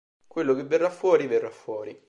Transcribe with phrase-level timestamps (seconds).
[0.25, 1.95] Quello che verrà fuori, verrà fuori".